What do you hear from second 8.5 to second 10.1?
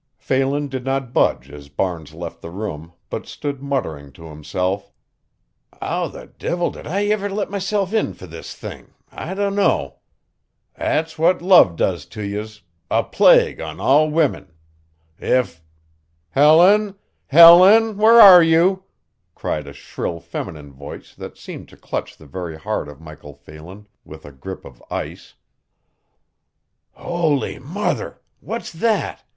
thing I dunno!